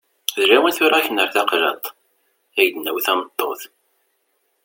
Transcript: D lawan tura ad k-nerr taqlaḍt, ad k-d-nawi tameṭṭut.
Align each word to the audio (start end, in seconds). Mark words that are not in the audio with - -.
D 0.39 0.41
lawan 0.49 0.73
tura 0.77 0.95
ad 0.97 1.03
k-nerr 1.05 1.29
taqlaḍt, 1.33 1.85
ad 2.61 2.65
k-d-nawi 2.67 3.01
tameṭṭut. 3.05 3.61